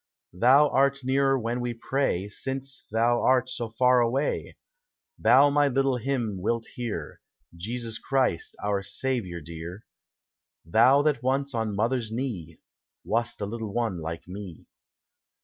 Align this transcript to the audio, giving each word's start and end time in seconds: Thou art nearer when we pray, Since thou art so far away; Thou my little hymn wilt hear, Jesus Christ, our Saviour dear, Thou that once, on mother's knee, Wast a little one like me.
Thou 0.33 0.67
art 0.69 1.03
nearer 1.03 1.37
when 1.37 1.61
we 1.61 1.75
pray, 1.75 2.27
Since 2.27 2.87
thou 2.89 3.21
art 3.21 3.51
so 3.51 3.69
far 3.69 3.99
away; 4.01 4.57
Thou 5.19 5.51
my 5.51 5.67
little 5.67 5.97
hymn 5.97 6.37
wilt 6.41 6.65
hear, 6.73 7.21
Jesus 7.55 7.99
Christ, 7.99 8.55
our 8.63 8.81
Saviour 8.81 9.41
dear, 9.41 9.85
Thou 10.65 11.03
that 11.03 11.21
once, 11.21 11.53
on 11.53 11.75
mother's 11.75 12.11
knee, 12.11 12.57
Wast 13.05 13.41
a 13.41 13.45
little 13.45 13.73
one 13.75 13.99
like 14.01 14.27
me. 14.27 14.65